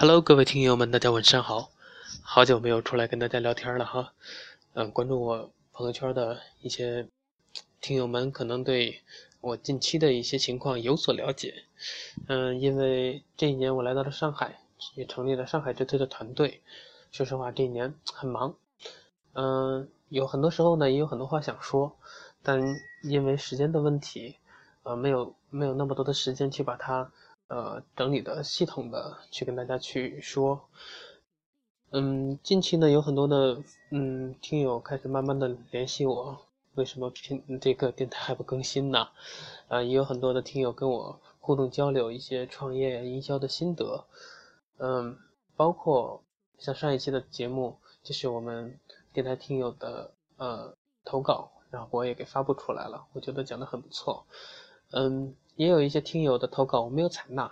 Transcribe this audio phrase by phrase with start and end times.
[0.00, 1.70] Hello，各位听友们，大家晚上好，
[2.22, 4.12] 好久没有出来跟大家聊天了哈。
[4.74, 7.08] 嗯，关注我朋友圈的一些
[7.80, 9.02] 听友们，可能对
[9.40, 11.64] 我近期的一些情况有所了解。
[12.28, 14.60] 嗯，因为这一年我来到了上海，
[14.94, 16.62] 也成立了上海之推的团队。
[17.10, 18.54] 说实话，这一年很忙。
[19.32, 21.96] 嗯，有很多时候呢，也有很多话想说，
[22.44, 22.62] 但
[23.02, 24.36] 因为时间的问题，
[24.84, 27.10] 呃，没有没有那么多的时间去把它。
[27.48, 30.68] 呃，整理的系统的去跟大家去说，
[31.90, 36.38] 嗯，近期呢有很多的嗯听友开始慢慢的联系我，
[36.74, 39.08] 为什么平这个电台还不更新呢？
[39.68, 44.04] 啊，也有很多的听友跟我互动交流一些创业营销的心得，
[44.76, 45.16] 嗯，
[45.56, 46.22] 包括
[46.58, 48.78] 像上一期的节目，就是我们
[49.14, 54.26] 电台听友的呃投稿，然后我也给发布出来了，我觉得讲的很不错，
[54.90, 55.34] 嗯。
[55.58, 57.50] 也有一些听友的投稿我没有采纳，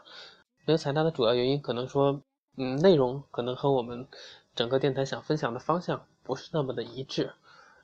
[0.64, 2.22] 没有采纳的主要原因可能说，
[2.56, 4.06] 嗯，内容可能和我们
[4.54, 7.32] 整个电台想分享的方向不是那么的一致，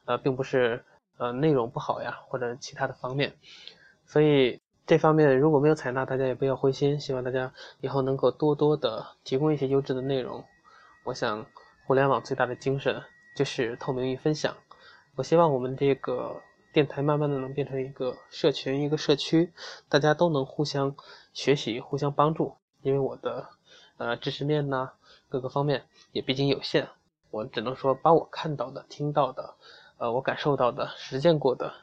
[0.04, 0.84] 呃，并不是
[1.16, 3.34] 呃内容不好呀或者其他的方面，
[4.06, 10.44] 所以这方面如果没有采纳，大家也不要灰心，希望大家以后能够多多的提供一些优质的内容。
[11.02, 11.44] 我想，
[11.88, 13.02] 互联网最大的精神
[13.34, 14.56] 就是透明与分享，
[15.16, 16.40] 我希望我们这个。
[16.72, 19.52] 电台慢慢的能变成一个社群，一个社区，
[19.90, 20.96] 大家都能互相
[21.34, 22.56] 学习、互相帮助。
[22.80, 23.50] 因为我的
[23.98, 24.90] 呃知识面呢，
[25.28, 26.88] 各个方面也毕竟有限，
[27.30, 29.54] 我只能说把我看到的、听到的，
[29.98, 31.74] 呃，我感受到的、实践过的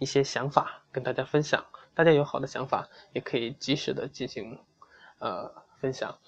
[0.00, 1.64] 一些想法跟大家分享。
[1.94, 4.58] 大家有好的想法，也可以及时的进行
[5.20, 6.18] 呃分享。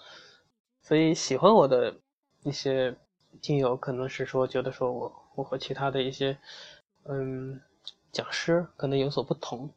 [0.82, 1.96] 所以喜欢我的
[2.44, 2.96] 一些
[3.42, 6.38] 听友，可能是说觉得说我我和其他的一些
[7.02, 7.60] 嗯。
[8.14, 9.70] 讲师可能有所不同，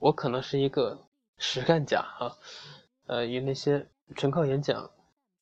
[0.00, 0.98] 我可能是一个
[1.38, 2.36] 实干家哈，
[3.06, 4.90] 呃，与那些纯靠演讲，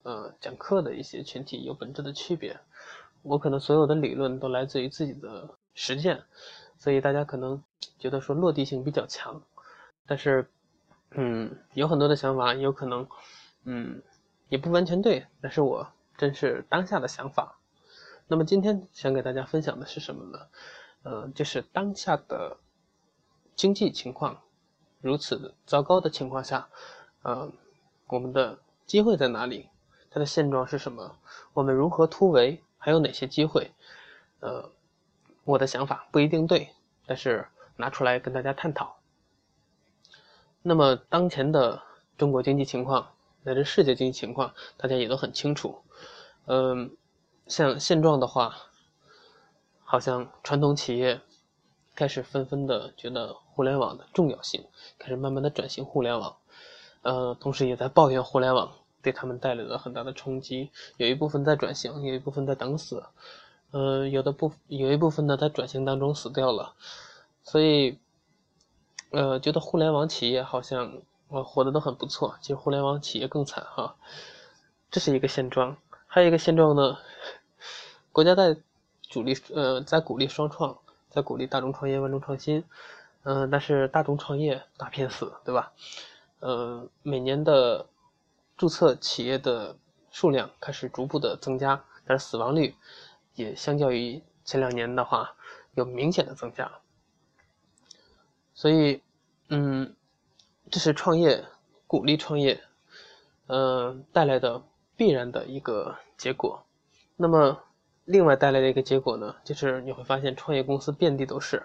[0.02, 2.60] 呃，讲课的一些群体有本质的区别。
[3.22, 6.22] 我可能所有的理论都来自于自己的实践，
[6.78, 7.64] 所以大家可能
[7.98, 9.42] 觉得说落地性比较强，
[10.06, 10.46] 但是，
[11.12, 13.08] 嗯，有很多的想法有可能，
[13.64, 14.02] 嗯，
[14.50, 15.88] 也不完全对，但是我
[16.18, 17.58] 真是当下的想法。
[18.28, 20.46] 那么今天想给大家分享的是什么呢？
[21.04, 22.56] 呃，就是当下的
[23.54, 24.40] 经济情况
[25.02, 26.66] 如此糟糕的情况下，
[27.22, 27.52] 呃，
[28.06, 29.68] 我们的机会在哪里？
[30.10, 31.14] 它的现状是什么？
[31.52, 32.62] 我们如何突围？
[32.78, 33.70] 还有哪些机会？
[34.40, 34.70] 呃，
[35.44, 36.70] 我的想法不一定对，
[37.04, 38.96] 但是拿出来跟大家探讨。
[40.62, 41.82] 那么当前的
[42.16, 43.10] 中国经济情况
[43.42, 45.82] 乃至世界经济情况，大家也都很清楚。
[46.46, 46.96] 嗯，
[47.46, 48.56] 像现状的话。
[49.84, 51.20] 好像传统企业
[51.94, 54.64] 开始纷纷的觉得互联网的重要性，
[54.98, 56.36] 开始慢慢的转型互联网，
[57.02, 60.70] 呃，同时也在抱怨互联网对他们带来了很大的冲击。
[60.96, 63.04] 有一部分在转型，有一部分在等死，
[63.70, 66.74] 呃，有的部有一部分呢在转型当中死掉了，
[67.44, 67.98] 所以，
[69.12, 73.94] 呃，觉得互联网企业好像呃活得都很不错，其实互联网企业更惨哈，
[74.90, 75.76] 这是一个现状。
[76.06, 76.98] 还有一个现状呢，
[78.10, 78.56] 国家在。
[79.14, 80.76] 主力呃，在鼓励双创，
[81.08, 82.64] 在鼓励大众创业、万众创新，
[83.22, 85.72] 嗯，但是大众创业大片死，对吧？
[86.40, 87.86] 呃，每年的
[88.56, 89.76] 注册企业的
[90.10, 92.74] 数量开始逐步的增加，但是死亡率
[93.36, 95.36] 也相较于前两年的话
[95.74, 96.80] 有明显的增加，
[98.52, 99.00] 所以，
[99.48, 99.94] 嗯，
[100.72, 101.44] 这是创业
[101.86, 102.60] 鼓励创业，
[103.46, 104.64] 嗯，带来的
[104.96, 106.66] 必然的一个结果，
[107.14, 107.60] 那么。
[108.04, 111.64] 另外带来的一个结果呢，就是你会发现创业公司遍地都是，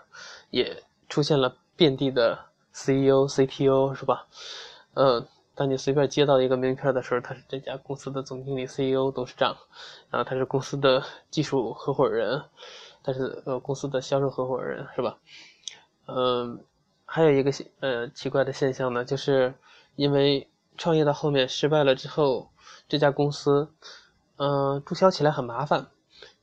[0.50, 2.40] 也出现了遍地的
[2.74, 4.26] CEO、CTO，是吧？
[4.94, 9.56] 嗯，当你随便接到一个名片的时候，他是这家公司的总经理、CEO、董事长，
[10.10, 12.42] 然后他是公司的技术合伙人，
[13.04, 15.18] 他是呃公司的销售合伙人，是吧？
[16.08, 16.64] 嗯，
[17.06, 17.52] 还有一个
[17.82, 19.54] 呃奇怪的现象呢，就是
[19.96, 20.48] 因为
[20.78, 22.50] 创业到后面失败了之后，
[22.88, 23.68] 这家公司
[24.38, 25.88] 嗯注销起来很麻烦。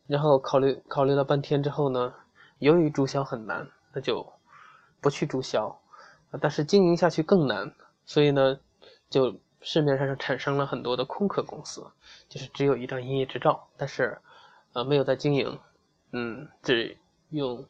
[0.07, 2.15] 然后考虑考虑了半天之后呢，
[2.59, 4.33] 由于注销很难，那就
[5.01, 5.81] 不去注销，
[6.41, 7.75] 但是经营下去更难，
[8.05, 8.59] 所以呢，
[9.11, 11.85] 就市面上产生了很多的空壳公司，
[12.29, 14.19] 就是只有一张营业执照，但是
[14.75, 15.59] 呃没有在经营，
[16.13, 16.97] 嗯，只
[17.31, 17.67] 用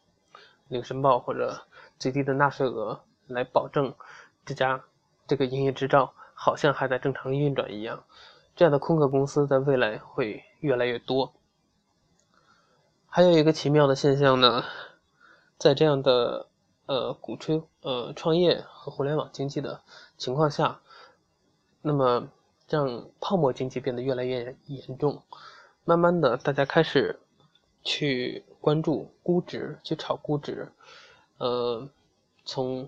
[0.67, 1.59] 领申报或者
[1.97, 3.95] 最低的纳税额来保证
[4.45, 4.83] 这家
[5.25, 8.03] 这个营业执照好像还在正常运转一样，
[8.55, 11.33] 这样的空壳公司在未来会越来越多。
[13.17, 14.63] 还有一个奇妙的现象呢，
[15.57, 16.45] 在这样的
[16.85, 19.81] 呃鼓吹呃创业和互联网经济的
[20.19, 20.81] 情况下，
[21.81, 22.29] 那么
[22.69, 25.23] 让泡沫经济变得越来越严重。
[25.83, 27.19] 慢慢的，大家开始
[27.83, 30.71] 去关注估值，去炒估值。
[31.39, 31.89] 呃，
[32.45, 32.87] 从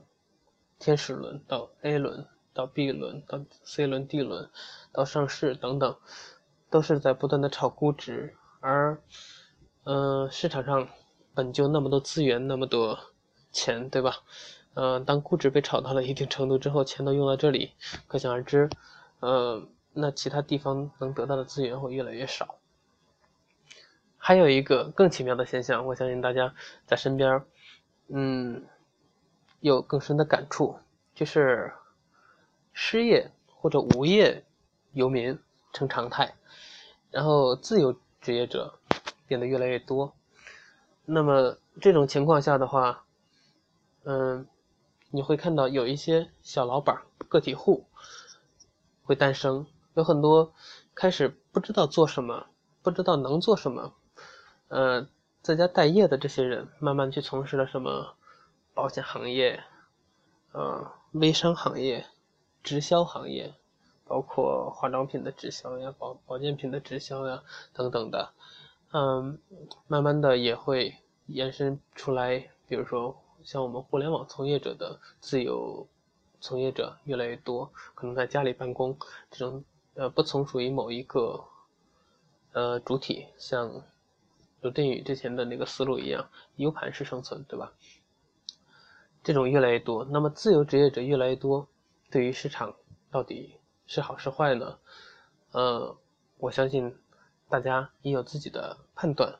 [0.77, 4.47] 天使轮到 A 轮，到 B 轮，到 C 轮、D 轮，
[4.91, 5.97] 到上市等等，
[6.69, 8.35] 都是在不断的炒估值。
[8.59, 9.01] 而，
[9.91, 10.87] 嗯，市场上
[11.33, 12.99] 本就那么多资源，那么多
[13.51, 14.17] 钱，对吧？
[14.75, 17.71] 嗯，当估值被炒到了一定程度之后，钱都用到这里，
[18.07, 18.69] 可想而知，
[19.19, 22.59] 呃，那其他地方能得到的资源会越来越少。
[24.19, 26.53] 还有一个更奇妙的现象，我相信大家
[26.85, 27.43] 在身边，
[28.09, 28.63] 嗯，
[29.59, 30.77] 有更深的感触，
[31.15, 31.73] 就是
[32.73, 34.45] 失业或者无业
[34.91, 35.39] 游民
[35.73, 36.35] 成常态，
[37.09, 38.78] 然后自由职业者
[39.29, 40.15] 变得越来越多。
[41.05, 43.05] 那么这种情况下的话，
[44.03, 44.47] 嗯，
[45.11, 47.85] 你会看到有一些小老板、个体户
[49.03, 50.53] 会诞生，有很多
[50.95, 52.47] 开始不知道做什么，
[52.81, 53.93] 不知道能做什么。
[54.67, 55.07] 呃，
[55.41, 58.15] 在家待业的这些人，慢慢去从事了什么
[58.73, 59.63] 保险行业、
[60.51, 62.05] 呃微商行业、
[62.61, 63.55] 直销行业，
[64.05, 67.41] 包括化妆品的直销呀、保保健品的直销呀
[67.73, 68.33] 等等的，
[68.91, 69.39] 嗯，
[69.87, 70.95] 慢慢的也会
[71.27, 75.87] 延伸出来，比如说像我们互联网从业者的自由
[76.41, 78.97] 从业者越来越多，可能在家里办公，
[79.29, 79.63] 这种
[79.93, 81.45] 呃不从属于某一个
[82.53, 83.83] 呃主体，像。
[84.61, 87.71] 刘振宇之前的那个思路一样，U 盘式生存，对吧？
[89.23, 91.65] 这种越来越多，那么自由职业者越来越多，
[92.11, 92.75] 对于市场
[93.09, 93.55] 到底
[93.87, 94.77] 是好是坏呢？
[95.53, 95.95] 呃，
[96.39, 96.93] 我相信
[97.49, 99.39] 大家也有自己的判断，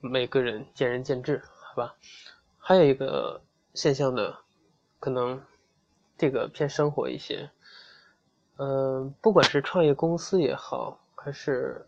[0.00, 1.96] 每个人见仁见智，好吧？
[2.58, 3.40] 还有一个
[3.72, 4.36] 现象呢，
[5.00, 5.42] 可能
[6.18, 7.50] 这个偏生活一些，
[8.58, 11.86] 嗯，不管是创业公司也好，还是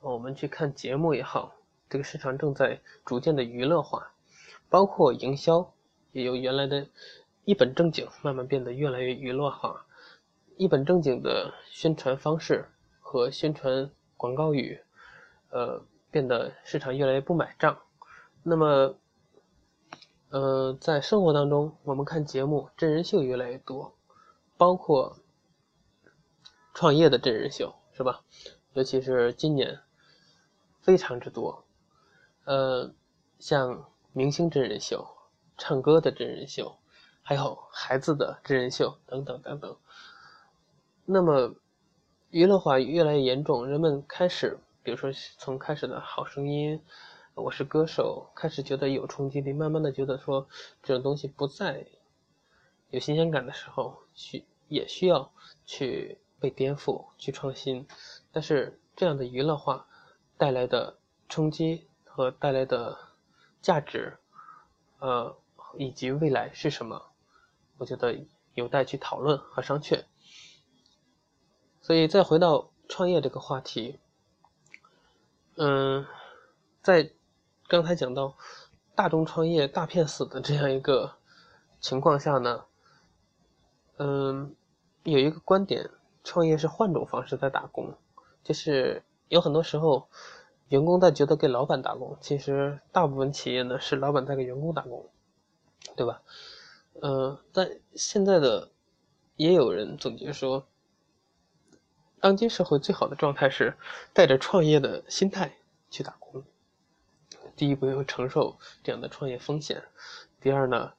[0.00, 1.54] 我们去看节目也好。
[1.90, 4.10] 这个市场正在逐渐的娱乐化，
[4.70, 5.72] 包括营销
[6.12, 6.88] 也由原来的
[7.44, 9.84] 一本正经慢慢变得越来越娱乐化。
[10.56, 12.68] 一本正经的宣传方式
[13.00, 13.90] 和宣传
[14.24, 14.80] 广告语，
[15.50, 17.78] 呃，变得市场越来越不买账。
[18.42, 18.96] 那么，
[20.30, 23.94] 呃，在生活当中，我们看节目真人秀越来越多，
[24.56, 25.18] 包括
[26.72, 28.22] 创业的真人秀，是吧？
[28.72, 29.78] 尤其是今年
[30.80, 31.66] 非常之多。
[32.46, 32.94] 呃，
[33.38, 35.06] 像明星真人秀、
[35.58, 36.78] 唱歌的真人秀，
[37.20, 39.76] 还有孩子的真人秀等等等等。
[41.04, 41.54] 那么，
[42.34, 46.82] 娱乐化越来越严重，人们开始，比如说从开始的好声音、
[47.36, 50.48] 我是歌手，开始觉得有冲击力，慢慢的觉得说
[50.82, 51.86] 这种东西不再
[52.90, 55.30] 有新鲜感的时候，需也需要
[55.64, 57.86] 去被颠覆、去创新。
[58.32, 59.86] 但是这样的娱乐化
[60.36, 60.98] 带来的
[61.28, 61.86] 冲击。
[62.04, 62.96] 和带来的
[63.60, 64.16] 价值，
[65.00, 65.36] 呃，
[65.76, 67.10] 以及未来是什么？
[67.76, 68.16] 我觉得
[68.54, 70.04] 有待去讨论和商榷。
[71.84, 73.98] 所以再回到创业这个话题，
[75.56, 76.06] 嗯，
[76.80, 77.10] 在
[77.68, 78.34] 刚才讲到
[78.94, 81.12] 大众创业大骗死的这样一个
[81.80, 82.64] 情况下呢，
[83.98, 84.56] 嗯，
[85.02, 85.90] 有一个观点，
[86.22, 87.94] 创业是换种方式在打工，
[88.42, 90.08] 就是有很多时候。
[90.70, 95.06] 员工在觉得给老板打工，其实大部分企业呢是老板在给员工打工，
[95.94, 96.22] 对吧？
[97.02, 98.70] 呃，在现在的
[99.36, 100.66] 也有人总结说，
[102.24, 103.76] 当今社会最好的状态是
[104.14, 105.58] 带着创业的心态
[105.90, 106.42] 去打工。
[107.54, 109.76] 第一，不用承受这样的创业风险；
[110.40, 110.94] 第二呢，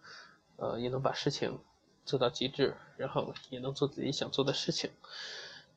[0.58, 1.58] 呃，也能把事情
[2.05, 4.91] 做到极致，然后也能做自己想做的事情。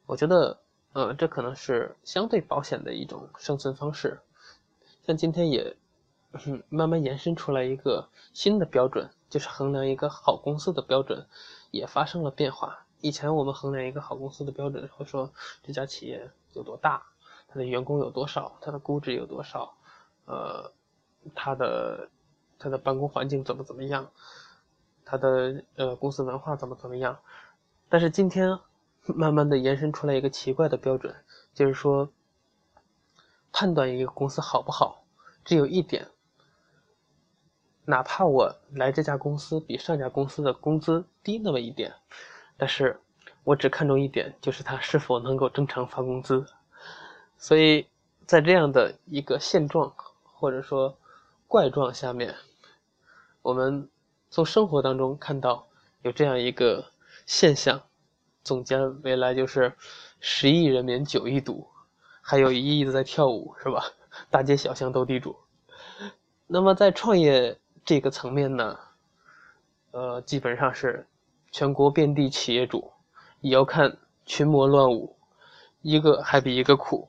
[0.04, 0.60] 我觉得。
[0.92, 4.20] 呃，这可能是相对保险的一种生存方式。
[5.06, 5.76] 像今天也
[6.32, 11.26] 嗯慢慢延伸出来一个新的标准，就是衡量一个好公司的标准
[11.70, 12.86] 也发生了变化。
[13.00, 17.02] 以前我们衡量一个好公司的标准，会说这家企业有多大，
[17.48, 19.74] 它的员工有多少，它的估值有多少，
[20.26, 20.72] 呃，
[21.34, 22.08] 它的
[22.58, 24.10] 它的办公环境怎么怎么样，
[25.04, 27.18] 它的呃公司文化怎么怎么样。
[27.88, 28.58] 但是今天。
[29.16, 31.16] 慢慢的延伸出来一个奇怪的标准，
[31.54, 32.10] 就是说，
[33.52, 35.02] 判断一个公司好不好，
[35.46, 36.08] 只有一点，
[37.86, 41.94] 哪怕我来这家公司比上家公司的工资低那么一点，
[42.58, 43.00] 但是
[43.44, 46.44] 我只看重一点，就是他是否能够正常发工资。
[47.38, 47.86] 所以
[48.26, 50.98] 在这样的一个现状或者说
[51.46, 52.34] 怪状下面，
[53.40, 53.88] 我们
[54.28, 55.66] 从生活当中看到
[56.02, 56.84] 有这样一个
[57.24, 57.80] 现象。
[58.44, 59.74] 总结未来就是，
[60.20, 61.68] 十亿人民九亿赌，
[62.22, 63.84] 还有一亿的在跳舞，是吧？
[64.30, 65.36] 大街小巷斗地主。
[66.46, 68.78] 那么在创业这个层面呢，
[69.90, 71.06] 呃，基本上是
[71.58, 72.92] 全国遍地企业主，
[73.40, 75.16] 也要看群魔乱舞，
[75.82, 77.08] 一个还比一个苦，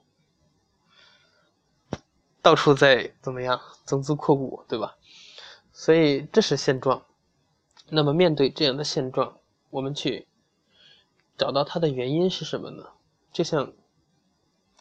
[2.41, 4.98] 到处在怎么样增资扩股，对吧？
[5.72, 7.06] 所以这是现状。
[7.89, 9.38] 那么面对这样的现状，
[9.70, 10.27] 我们去
[11.38, 12.88] 找到它的原因是什么呢？
[13.32, 13.72] 就像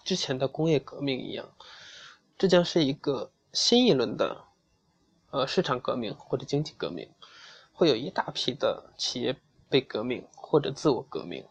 [0.02, 1.46] 之前的工业革命一样，
[2.38, 4.46] 这将是一个新一轮的。
[5.30, 7.10] 呃，市场革命或者经济革命，
[7.74, 11.46] 会有一大批的企业被革命或者自我革命，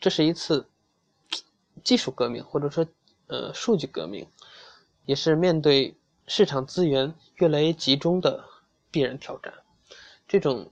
[0.00, 0.68] 这是一次
[1.82, 2.86] 技术革命或者说
[3.26, 4.26] 呃数据革命，
[5.06, 8.44] 也是面对市场资源越来越集中的
[8.90, 9.52] 必然挑战。
[10.28, 10.70] 这种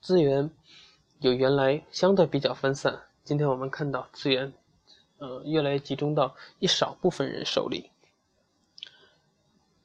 [0.00, 0.50] 资源
[1.20, 4.52] 有原来相对比较分散，今天我们看到资源
[5.18, 7.90] 呃越来越集中到一少部分人手里，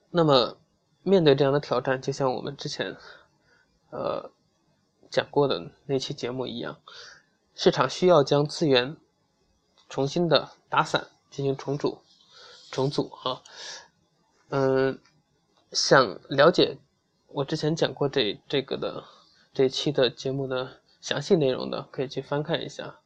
[0.10, 0.58] 那么。
[1.04, 2.96] 面对这样的挑战，就像我们之前，
[3.90, 4.30] 呃，
[5.12, 6.80] 讲过的那期节目一样，
[7.54, 8.98] 市场需要将资源
[9.90, 12.00] 重新的打散，进行重组、
[12.72, 13.44] 重组哈。
[14.50, 15.00] 嗯，
[15.72, 16.78] 想了解
[17.28, 19.04] 我之前讲过这这个的
[19.54, 23.00] 这期的节目的详细内容的，可以去翻看一下，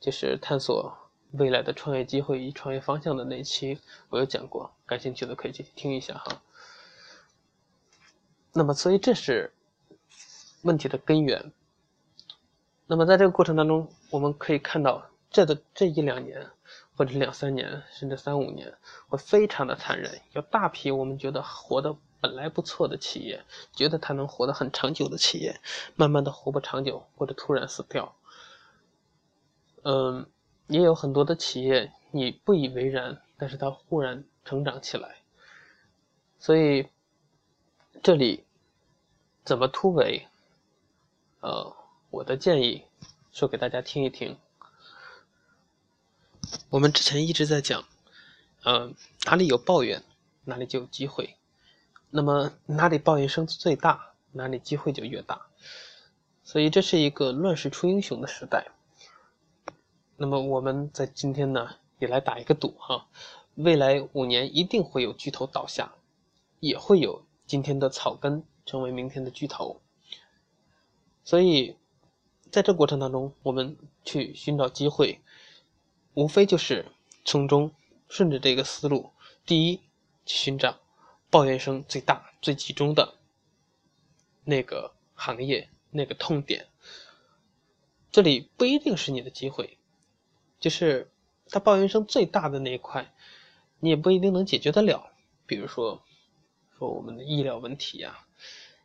[0.00, 0.96] 就是探索
[1.32, 3.78] 未来的创业机会与创业方向的那期，
[4.08, 6.42] 我有讲过，感兴趣的可以去听一下哈。
[8.54, 9.52] 那么，所以这是
[10.62, 11.52] 问题的根源。
[12.86, 16.46] 那么，在这个过程当中，我们可以看到，这的这一两年，
[16.96, 18.74] 或者两三年，甚至三五年，
[19.08, 20.20] 会非常的残忍。
[20.32, 25.60] 有大批我们觉得活得本来不错的企业，觉得它能活得很长久的企业，
[25.96, 28.14] 慢慢的活不长久，或者突然死掉。
[29.82, 30.26] 嗯，
[30.66, 35.16] 也有很多的企业，你不以为然，但是它忽然成长起来。
[36.38, 36.88] 所以。
[38.02, 38.42] 这里
[39.44, 40.26] 怎么突围？
[41.42, 41.74] 呃，
[42.10, 42.84] 我的建议
[43.32, 44.38] 说给大家听一听。
[46.70, 47.84] 我们之前一直在讲，
[48.62, 48.92] 呃，
[49.24, 50.04] 哪里有抱怨，
[50.44, 51.34] 哪里就有机会。
[52.10, 55.46] 那么哪里抱怨声最大，哪里机会就越大。
[56.44, 58.68] 所以这是一个乱世出英雄的时代。
[60.16, 63.08] 那么我们在今天呢，也来打一个赌哈，
[63.56, 65.92] 未来五年一定会有巨头倒下，
[66.60, 67.24] 也会有。
[67.44, 69.82] 今天的草根成为明天的巨头，
[71.24, 71.76] 所以
[72.50, 75.20] 在这过程当中，我们去寻找机会，
[76.14, 76.86] 无非就是
[77.24, 77.72] 从中
[78.08, 79.10] 顺着这个思路：
[79.46, 79.76] 第一，
[80.26, 80.80] 去寻找
[81.30, 83.14] 抱怨声最大、最集中的
[84.44, 86.66] 那个行业、那个痛点。
[88.10, 89.78] 这里不一定是你的机会，
[90.60, 91.10] 就是
[91.48, 93.14] 他抱怨声最大的那一块，
[93.80, 95.12] 你也不一定能解决得了。
[95.46, 96.02] 比如说。
[96.78, 98.26] 说我们的医疗问题呀，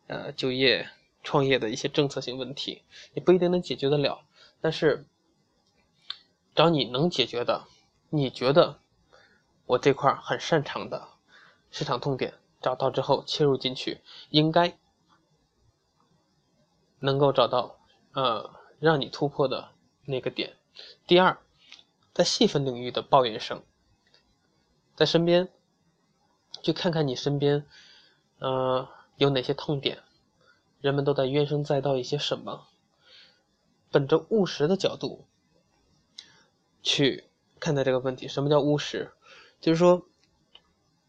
[0.05, 0.87] 呃，就业、
[1.27, 4.23] 创业的一些政策性问题，你不一定能解决得了。
[4.61, 5.05] 但是，
[6.55, 7.65] 找你能解决的，
[8.09, 8.79] 你觉得
[9.65, 11.09] 我这块很擅长的
[11.69, 14.79] 市场痛点，找到之后切入进去，应该
[16.99, 17.77] 能够找到
[18.13, 19.71] 呃让你突破的
[20.05, 20.55] 那个点。
[21.05, 21.37] 第二，
[22.13, 23.61] 在细分领域的抱怨声，
[24.95, 25.49] 在身边，
[26.63, 27.67] 去看看你身边。
[28.39, 30.03] 呃，有哪些痛点？
[30.81, 32.67] 人们都在怨声载道一些什么？
[33.89, 35.25] 本着务实的角度
[36.83, 37.23] 去
[37.59, 38.27] 看待这个问题。
[38.27, 39.11] 什么叫务实？
[39.59, 40.05] 就是说，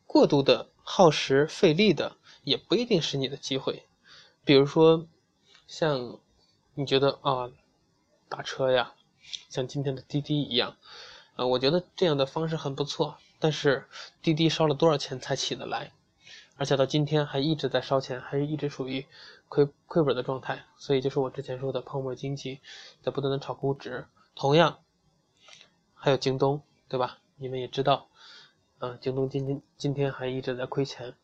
[0.07, 3.85] 过度的耗时费力的也不一定是你的机会。
[4.45, 5.07] 比如说，
[5.67, 6.19] 像
[6.75, 7.51] 你觉得啊，
[8.29, 8.95] 打车呀，
[9.51, 10.77] 像今天的滴滴一样，
[11.35, 13.19] 啊，我觉得这样的方式很不错。
[13.41, 13.87] 但是
[14.23, 15.93] 滴滴烧了多少钱才起得来？
[16.59, 19.07] 而且到今天还一直在烧钱，还是一直属于
[19.49, 22.61] 亏亏本的状态，所以就是我之前说的泡沫经济，
[23.01, 24.07] 在不断的炒估值。
[24.35, 24.79] 同样，
[25.95, 27.19] 还有京东，对吧？
[27.37, 28.09] 你们也知道，
[28.81, 31.15] 嗯，京东今天今天还一直在亏钱。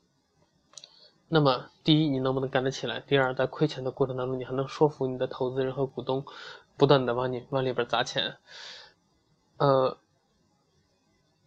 [1.28, 3.00] 那么，第一，你能不能干得起来？
[3.00, 6.24] 第二，在亏钱的过程当中，你还能说服你的投资人和股东，
[6.76, 8.36] 不断的往你往里边砸钱？
[9.56, 9.98] 呃。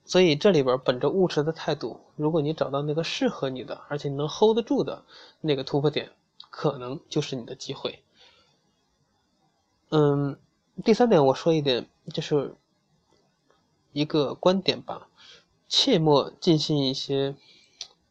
[0.07, 5.03] 所以这里边本着务实的态度，如果你找到那个适合你的，而且你能 hold 得住的
[5.41, 6.13] 那个突破点，
[6.49, 8.01] 可能就是你的机会。
[9.89, 10.39] 嗯，
[10.83, 12.55] 第三点我说一点，就是
[13.91, 15.09] 一个观点吧，
[15.67, 17.35] 切莫进行一些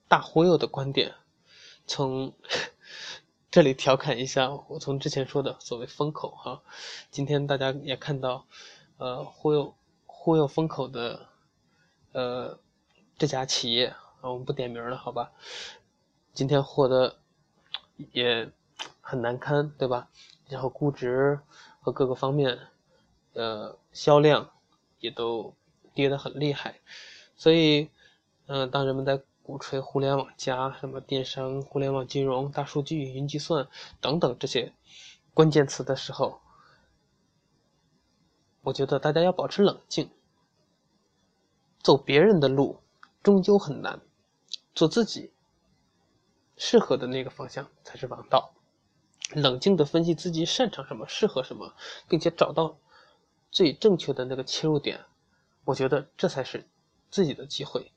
[0.07, 1.15] 大忽悠的观点。
[1.87, 2.35] 从
[3.51, 6.63] 这里调侃一下，我从之前说的所谓风口哈，
[7.11, 8.45] 今天大家也看到，
[8.99, 9.75] 呃，忽悠。
[10.09, 11.29] 忽悠风口的，
[12.17, 12.59] 呃，
[13.19, 15.33] 这家企业啊，我们不点名了，好吧？
[16.33, 17.19] 今天获得
[18.13, 18.51] 也
[19.03, 20.09] 很难堪，对吧？
[20.49, 21.39] 然后估值
[21.79, 22.59] 和各个方面，
[23.35, 24.51] 呃，销量
[24.99, 25.55] 也都
[25.93, 26.81] 跌得很厉害，
[27.37, 27.91] 所以，
[28.47, 33.69] 嗯，当人们在鼓吹互联网加什么电商、互联网金融、大数据、云计算
[34.01, 34.73] 等等这些
[35.35, 36.41] 关键词的时候，
[38.63, 40.09] 我觉得大家要保持冷静，
[41.87, 42.81] 走别人的路
[43.23, 44.01] 终究很难，
[44.75, 45.31] 做自己
[46.57, 48.51] 适合的那个方向才是王道。
[49.35, 51.73] 冷静的分析自己擅长什么，适合什么，
[52.09, 52.77] 并且找到
[53.53, 55.05] 最正确的那个切入点，
[55.65, 56.67] 我觉得这才是
[57.09, 57.93] 自己的机会。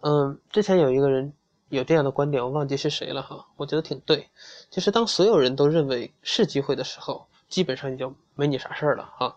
[0.00, 1.34] 嗯，之前有一个人
[1.68, 4.30] 有这样的观点，我忘记是谁了哈，我觉得挺对，
[4.70, 7.26] 就是当所有人都认为是机会的时候。
[7.50, 9.36] 基本上你就没你啥事儿了哈，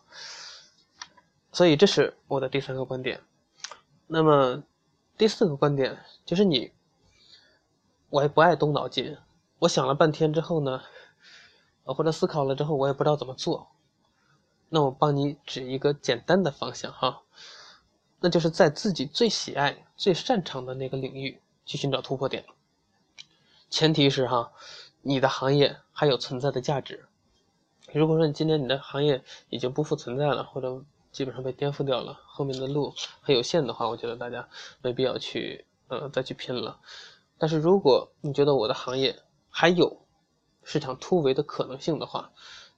[1.51, 3.19] 所以这是我的第三个观点。
[4.13, 4.61] 那么
[5.17, 6.71] 第四个观点就是你，
[8.11, 9.17] 我也不爱动脑筋。
[9.57, 10.83] 我想了半天之后呢，
[11.83, 13.69] 或者思考了之后，我也不知道怎么做。
[14.69, 17.23] 那我帮你指一个简单的方向哈，
[18.19, 22.45] 那就是在自己最喜爱、最擅长的那个领域去寻找突破点。
[23.71, 24.51] 前提是哈，
[25.01, 27.07] 你的行业还有存在的价值。
[27.91, 34.49] 如果说你今天你的行业已经不复存在了，或者基本上被颠覆掉了，后面的路很有限的话，我觉得大家
[34.81, 36.81] 没必要去呃再去拼了。
[37.37, 39.15] 但是如果你觉得我的行业
[39.49, 40.05] 还有
[40.63, 42.31] 市场突围的可能性的话，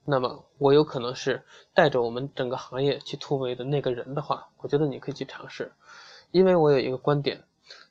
[0.03, 5.73] 那么我有可能是带着我们整个行业去突围的那个人的话，我觉得你可以去尝试。
[6.31, 7.43] 因为我有一个观点，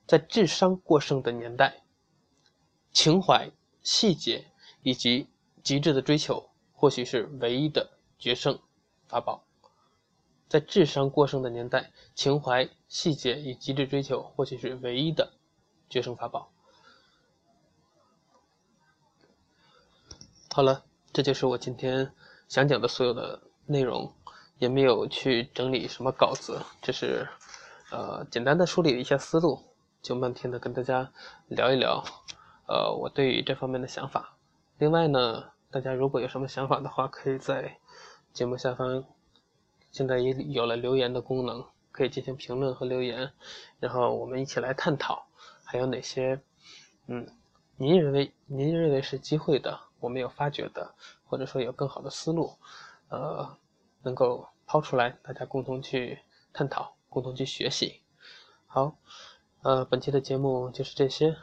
[0.06, 1.82] 在智商过剩的年代，
[2.92, 3.50] 情怀、
[3.82, 4.44] 细节
[4.82, 5.28] 以及
[5.62, 6.50] 极致的追求。
[6.76, 8.58] 或许是唯一的决胜
[9.08, 9.42] 法宝。
[10.48, 15.32] 在智商过剩的年代，情怀、细节与极致追求或许是唯一的
[15.88, 16.50] 决胜法宝。
[20.50, 22.12] 好了，这就是我今天
[22.48, 24.12] 想讲的所有的内容，
[24.58, 27.28] 也没有去整理什么稿子，只是
[27.90, 29.62] 呃简单的梳理了一下思路，
[30.02, 31.12] 就漫天的跟大家
[31.48, 32.04] 聊一聊，
[32.66, 34.36] 呃我对于这方面的想法。
[34.78, 35.52] 另外呢。
[35.70, 37.78] 大家如果有什么想法的话，可以在
[38.32, 39.04] 节目下方，
[39.94, 43.32] 现在也有了留言的功能，可以进行评论和留言，
[43.78, 45.28] 然后我们一起来探讨，
[45.62, 46.40] 还有哪些，
[47.06, 47.28] 嗯，
[47.76, 52.58] 您认为您认为是机会的，我没有发掘的，或者说有更好的思路，
[53.08, 53.56] 呃，
[54.02, 56.18] 能够抛出来，大家共同去
[56.52, 58.00] 探讨，共同去学习。
[58.66, 58.98] 好，
[59.62, 61.36] 呃，本期的节目就是这些。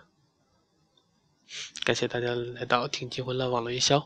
[1.86, 4.00] 感谢大家来到听《金魂乱网络营销》，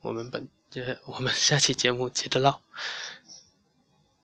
[0.00, 2.62] 我们本节我们下期节目接着唠。